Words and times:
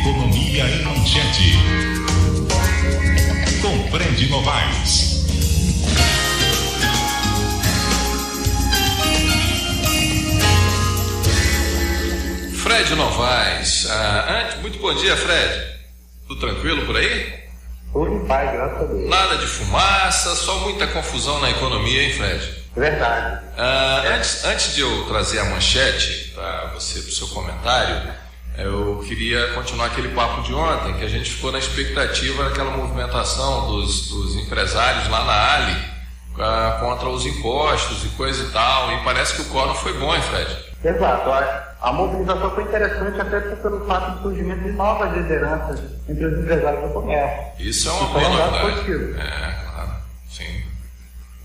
Economia 0.00 0.64
em 0.64 0.82
Manchete. 0.84 1.58
Com 3.60 3.90
Fred 3.90 4.28
Novaes. 4.28 5.24
Fred 12.54 12.94
Novaes. 12.94 13.86
Ah, 13.90 14.42
antes, 14.42 14.60
muito 14.60 14.78
bom 14.78 14.94
dia, 14.94 15.16
Fred. 15.16 15.78
Tudo 16.28 16.40
tranquilo 16.40 16.86
por 16.86 16.96
aí? 16.96 17.34
Tudo 17.92 18.14
em 18.14 18.26
paz, 18.26 18.52
graças 18.52 18.82
a 18.82 18.84
Deus. 18.84 19.10
Nada 19.10 19.36
de 19.38 19.46
fumaça, 19.46 20.36
só 20.36 20.60
muita 20.60 20.86
confusão 20.86 21.40
na 21.40 21.50
economia, 21.50 22.04
hein, 22.04 22.12
Fred? 22.12 22.54
Verdade. 22.76 23.44
Ah, 23.56 24.04
antes, 24.14 24.44
antes 24.44 24.74
de 24.76 24.80
eu 24.82 25.06
trazer 25.08 25.40
a 25.40 25.44
manchete 25.46 26.32
para 26.34 26.66
você, 26.74 27.00
para 27.00 27.08
o 27.08 27.12
seu 27.12 27.26
comentário, 27.28 28.27
eu 28.58 29.04
queria 29.06 29.52
continuar 29.52 29.86
aquele 29.86 30.08
papo 30.08 30.42
de 30.42 30.52
ontem, 30.52 30.94
que 30.94 31.04
a 31.04 31.08
gente 31.08 31.30
ficou 31.30 31.52
na 31.52 31.58
expectativa 31.58 32.44
daquela 32.44 32.76
movimentação 32.76 33.68
dos, 33.68 34.08
dos 34.08 34.34
empresários 34.34 35.08
lá 35.08 35.24
na 35.24 35.54
Ali 35.54 35.98
ah, 36.40 36.78
contra 36.80 37.08
os 37.08 37.24
impostos 37.24 38.04
e 38.04 38.08
coisa 38.10 38.44
e 38.44 38.50
tal. 38.50 38.92
E 38.92 39.04
parece 39.04 39.36
que 39.36 39.42
o 39.42 39.44
quórum 39.46 39.74
foi 39.74 39.92
bom, 39.94 40.14
hein, 40.14 40.22
Fred? 40.22 40.56
Exato. 40.84 41.30
A, 41.80 41.92
mobilização 41.92 42.50
foi 42.50 42.64
interessante 42.64 43.20
até 43.20 43.40
pelo 43.40 43.86
fato 43.86 44.16
do 44.16 44.22
surgimento 44.22 44.64
de 44.64 44.72
novas 44.72 45.16
lideranças 45.16 45.80
entre 46.08 46.24
os 46.24 46.38
empresários 46.40 46.82
do 46.82 46.88
comércio. 46.94 47.52
Isso 47.60 47.88
é 47.88 47.92
uma 47.92 48.08
boa 48.08 48.22
é 48.22 48.26
um 48.26 48.36
novidade. 48.36 48.72
positivo. 48.72 49.20
É, 49.20 49.70
claro. 49.72 49.90
Sim. 50.28 50.64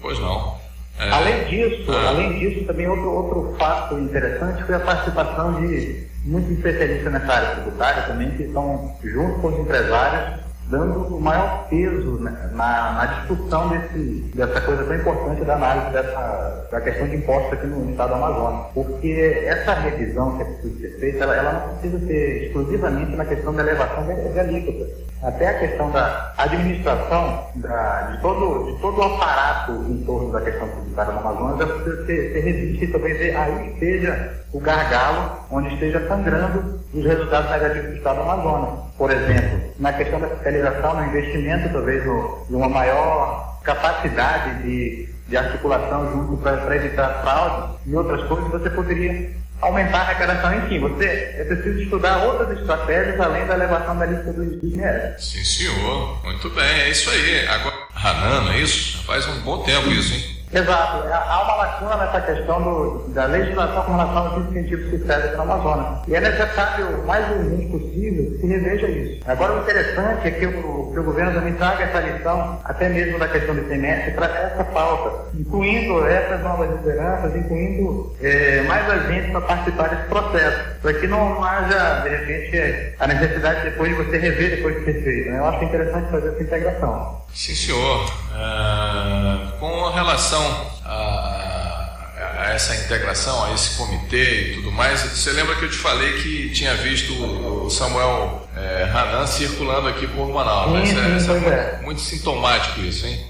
Pois 0.01 0.17
não. 0.17 0.62
É, 1.05 1.11
Além 1.11 1.43
disso, 1.45 1.91
Ah. 1.91 2.09
além 2.09 2.39
disso, 2.39 2.65
também 2.65 2.87
outro, 2.87 3.11
outro 3.11 3.55
fato 3.59 3.99
interessante 3.99 4.63
foi 4.63 4.75
a 4.75 4.79
participação 4.79 5.61
de 5.61 6.07
muitos 6.25 6.51
especialistas 6.51 7.11
nessa 7.11 7.33
área 7.33 7.49
tributária 7.55 8.03
também, 8.03 8.31
que 8.31 8.43
estão 8.43 8.95
junto 9.03 9.39
com 9.39 9.47
os 9.47 9.59
empresários, 9.59 10.39
dando 10.67 11.15
o 11.15 11.21
maior 11.21 11.67
peso 11.69 12.19
né, 12.19 12.51
na, 12.53 12.91
na 12.93 13.05
discussão 13.05 13.69
desse, 13.69 14.31
dessa 14.35 14.61
coisa 14.61 14.83
tão 14.83 14.95
importante 14.95 15.43
da 15.43 15.55
análise 15.55 15.91
dessa, 15.91 16.67
da 16.71 16.81
questão 16.81 17.07
de 17.07 17.17
impostos 17.17 17.53
aqui 17.53 17.67
no 17.67 17.91
estado 17.91 18.09
do 18.09 18.15
Amazonas. 18.15 18.65
Porque 18.73 19.43
essa 19.45 19.73
revisão 19.73 20.37
que 20.37 20.41
é 20.41 20.45
preciso 20.45 20.79
ser 20.79 20.99
feita, 20.99 21.23
ela, 21.23 21.35
ela 21.35 21.53
não 21.53 21.77
precisa 21.77 21.99
ser 22.07 22.45
exclusivamente 22.45 23.15
na 23.15 23.25
questão 23.25 23.53
da 23.53 23.63
elevação 23.63 24.03
de, 24.05 24.39
alíquota. 24.39 24.85
Até 25.21 25.47
a 25.47 25.59
questão 25.59 25.89
da 25.91 26.33
administração 26.37 27.47
da, 27.55 28.01
de, 28.11 28.21
todo, 28.21 28.71
de 28.71 28.81
todo 28.81 28.97
o 28.99 29.03
aparato 29.03 29.71
em 29.89 30.03
torno 30.03 30.31
da 30.31 30.41
questão 30.41 30.67
tributária 30.67 31.13
no 31.13 31.19
Amazonas 31.19 31.61
ela 31.61 31.73
precisa 31.75 32.05
ser, 32.05 32.33
ser 32.33 32.39
revista 32.41 32.87
talvez 32.91 33.35
aí 33.35 33.73
esteja 33.73 34.43
o 34.51 34.59
gargalo 34.59 35.39
onde 35.49 35.73
esteja 35.73 36.07
sangrando 36.07 36.79
os 36.93 37.05
resultados 37.05 37.49
negativos 37.49 37.89
do 37.89 37.95
Estado 37.95 38.15
do 38.17 38.21
Amazonas. 38.21 38.79
Por 38.97 39.11
exemplo, 39.11 39.59
na 39.79 39.93
questão 39.93 40.19
da 40.19 40.27
fiscalização, 40.53 40.95
no 40.95 41.05
investimento, 41.07 41.69
talvez 41.73 42.03
uma 42.49 42.69
maior 42.69 43.59
capacidade 43.63 44.61
de, 44.63 45.09
de 45.27 45.37
articulação 45.37 46.11
junto 46.11 46.37
para 46.37 46.75
evitar 46.75 47.21
fraude 47.21 47.77
e 47.85 47.95
outras 47.95 48.23
coisas, 48.27 48.51
você 48.51 48.69
poderia 48.69 49.31
aumentar 49.61 49.99
a 49.99 50.01
arrecadação. 50.01 50.53
Enfim, 50.65 50.79
você 50.79 51.05
é 51.05 51.45
preciso 51.45 51.81
estudar 51.81 52.23
outras 52.23 52.59
estratégias 52.59 53.19
além 53.19 53.45
da 53.45 53.55
elevação 53.55 53.97
da 53.97 54.05
lista 54.05 54.31
dos 54.33 54.53
ICMS. 54.53 55.23
Sim, 55.23 55.43
senhor. 55.43 56.23
Muito 56.23 56.49
bem, 56.49 56.81
é 56.81 56.89
isso 56.89 57.09
aí. 57.09 57.47
Agora, 57.47 57.75
Hanan, 57.95 58.53
é 58.53 58.59
isso? 58.59 59.03
Faz 59.05 59.27
um 59.27 59.39
bom 59.41 59.63
tempo 59.63 59.89
isso, 59.89 60.13
hein? 60.13 60.42
Exato. 60.53 61.07
Há 61.11 61.43
uma 61.43 61.55
lacuna 61.55 61.97
nessa 61.97 62.21
questão 62.21 62.61
do, 62.61 63.09
da 63.09 63.25
legislação 63.25 63.83
com 63.83 63.91
relação 63.93 64.27
aos 64.27 64.49
incentivos 64.49 64.89
fiscais 64.89 65.25
aqui 65.25 65.35
no 65.35 65.41
Amazonas. 65.41 66.07
E 66.07 66.15
é 66.15 66.21
necessário, 66.21 67.01
o 67.01 67.07
mais 67.07 67.27
urgente 67.31 67.71
possível, 67.71 68.31
que 68.31 68.37
se 68.37 68.47
reveja 68.47 68.87
isso. 68.87 69.23
Agora, 69.25 69.53
o 69.53 69.61
interessante 69.61 70.27
é 70.27 70.31
que 70.31 70.45
o, 70.45 70.91
que 70.93 70.99
o 70.99 71.03
governo 71.03 71.33
também 71.33 71.53
traga 71.55 71.83
essa 71.85 71.99
lição, 71.99 72.59
até 72.63 72.87
mesmo 72.89 73.17
da 73.17 73.27
questão 73.27 73.55
do 73.55 73.61
ICMS, 73.61 74.11
para 74.11 74.25
essa 74.27 74.63
pauta, 74.65 75.31
incluindo 75.33 76.05
essas 76.05 76.41
novas 76.41 76.69
lideranças, 76.69 77.35
incluindo 77.35 78.15
eh, 78.21 78.63
mais 78.67 78.87
agentes 78.89 79.31
para 79.31 79.41
participar 79.41 79.89
desse 79.89 80.03
processo, 80.03 80.63
para 80.81 80.93
que 80.93 81.07
não 81.07 81.43
haja, 81.43 82.01
de 82.01 82.09
repente, 82.09 82.95
a 82.99 83.07
necessidade 83.07 83.61
depois 83.63 83.89
de 83.89 84.03
você 84.03 84.17
rever 84.17 84.57
depois 84.57 84.77
de 84.79 84.85
ter 84.85 85.03
feito. 85.03 85.29
né? 85.31 85.39
Eu 85.39 85.45
acho 85.45 85.63
interessante 85.63 86.11
fazer 86.11 86.29
essa 86.29 86.43
integração. 86.43 87.23
Sim, 87.33 87.55
senhor. 87.55 88.13
Ah, 88.35 89.53
com 89.59 89.89
relação 89.89 90.42
a, 90.85 91.99
a 92.39 92.49
essa 92.53 92.75
integração, 92.75 93.43
a 93.45 93.53
esse 93.53 93.77
comitê 93.77 94.51
e 94.51 94.53
tudo 94.55 94.71
mais, 94.71 95.01
você 95.01 95.31
lembra 95.31 95.55
que 95.55 95.65
eu 95.65 95.69
te 95.69 95.77
falei 95.77 96.21
que 96.21 96.49
tinha 96.51 96.73
visto 96.75 97.13
o 97.13 97.69
Samuel 97.69 98.47
eh, 98.55 98.89
Hanan 98.93 99.25
circulando 99.27 99.87
aqui 99.87 100.07
por 100.07 100.27
Manaus? 100.29 100.71
né? 100.73 100.85
Sim, 100.85 100.91
Isso 100.91 100.99
é- 100.99 101.03
sim, 101.03 101.09
é 101.09 101.17
pois 101.25 101.41
muito, 101.41 101.49
é. 101.53 101.79
muito 101.83 102.01
sintomático 102.01 102.79
isso, 102.81 103.05
hein? 103.07 103.25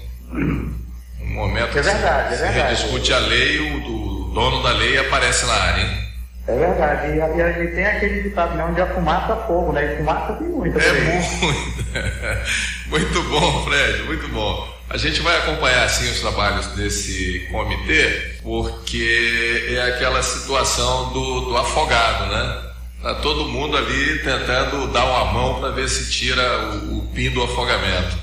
Um 1.20 1.34
momento 1.34 1.70
É 1.78 1.82
que 1.82 1.82
se- 1.82 1.90
verdade, 1.94 2.34
é 2.34 2.36
se 2.36 2.42
verdade. 2.42 2.68
rediscute 2.74 3.12
a 3.12 3.18
lei, 3.18 3.58
o 3.58 3.80
do 3.80 4.24
dono 4.34 4.62
da 4.62 4.70
lei 4.72 4.98
aparece 4.98 5.46
na 5.46 5.52
área, 5.54 5.82
hein? 5.82 6.03
É 6.46 6.56
verdade. 6.56 7.12
E, 7.12 7.18
e, 7.18 7.64
e 7.64 7.74
tem 7.74 7.86
aquele 7.86 8.22
ditado, 8.22 8.54
né? 8.56 8.64
Onde 8.64 8.80
a 8.80 8.86
fumaça 8.94 9.36
fogo, 9.46 9.72
né? 9.72 9.94
E 9.94 9.96
fumaça 9.96 10.34
tem 10.34 10.48
muita. 10.48 10.78
por 10.78 10.82
É 10.82 10.90
aí. 10.90 11.04
muito. 11.04 12.88
muito 12.88 13.22
bom, 13.30 13.64
Fred, 13.64 14.02
muito 14.04 14.28
bom. 14.28 14.74
A 14.90 14.96
gente 14.98 15.20
vai 15.22 15.36
acompanhar 15.38 15.84
assim 15.84 16.10
os 16.10 16.20
trabalhos 16.20 16.66
desse 16.68 17.48
comitê, 17.50 18.36
porque 18.42 19.66
é 19.70 19.82
aquela 19.88 20.22
situação 20.22 21.12
do, 21.12 21.40
do 21.40 21.56
afogado, 21.56 22.26
né? 22.26 22.62
Tá 23.02 23.14
todo 23.16 23.46
mundo 23.46 23.76
ali 23.76 24.18
tentando 24.18 24.86
dar 24.88 25.04
uma 25.04 25.32
mão 25.32 25.60
para 25.60 25.70
ver 25.70 25.88
se 25.88 26.10
tira 26.10 26.42
o, 26.68 26.98
o 26.98 27.08
pin 27.14 27.30
do 27.30 27.42
afogamento. 27.42 28.16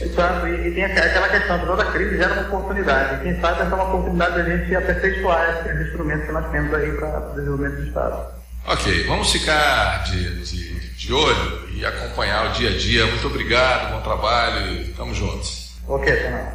Exato, 0.00 0.48
e, 0.48 0.74
tem 0.74 0.84
aquela 0.84 1.28
questão, 1.28 1.66
toda 1.66 1.84
crise 1.86 2.16
gera 2.16 2.32
uma 2.32 2.42
oportunidade. 2.42 3.14
E 3.14 3.18
quem 3.24 3.40
sabe 3.40 3.62
essa 3.62 3.70
é 3.70 3.74
uma 3.74 3.84
oportunidade 3.84 4.36
da 4.36 4.44
gente 4.44 4.74
aperfeiçoar 4.74 5.64
esses 5.66 5.86
instrumentos 5.86 6.26
que 6.26 6.32
nós 6.32 6.50
temos 6.50 6.74
aí 6.74 6.90
para 6.92 7.30
o 7.30 7.34
desenvolvimento 7.34 7.76
do 7.76 7.86
Estado. 7.86 8.44
Ok, 8.66 9.04
vamos 9.06 9.30
ficar 9.30 10.04
de, 10.04 10.42
de, 10.42 10.80
de 10.96 11.12
olho 11.12 11.68
e 11.70 11.84
acompanhar 11.84 12.50
o 12.50 12.52
dia 12.54 12.70
a 12.70 12.78
dia. 12.78 13.06
Muito 13.06 13.26
obrigado, 13.26 13.92
bom 13.92 14.00
trabalho 14.00 14.66
e 14.72 14.90
estamos 14.90 15.16
juntos. 15.16 15.74
Ok, 15.86 16.10
Fernando. 16.12 16.54